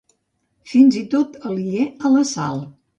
Fins 0.71 0.97
i 1.03 1.05
tot 1.13 1.39
aliè 1.53 1.87
a 2.11 2.15
la 2.19 2.29
Sal. 2.35 2.63